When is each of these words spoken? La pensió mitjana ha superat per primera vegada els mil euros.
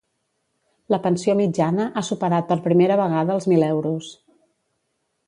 La 0.93 0.99
pensió 1.03 1.35
mitjana 1.41 1.85
ha 1.95 2.03
superat 2.09 2.49
per 2.53 2.57
primera 2.69 2.97
vegada 3.03 3.37
els 3.39 3.49
mil 3.53 3.67
euros. 3.69 4.09